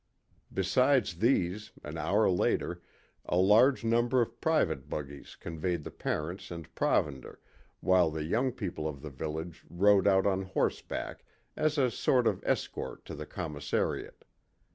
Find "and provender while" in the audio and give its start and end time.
6.49-8.09